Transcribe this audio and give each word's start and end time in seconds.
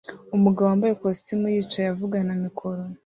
Umugabo 0.35 0.65
wambaye 0.69 0.91
ikositimu 0.93 1.45
yicaye 1.53 1.87
avugana 1.89 2.31
na 2.35 2.41
mikoro 2.45 2.81